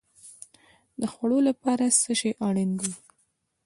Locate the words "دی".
2.79-2.91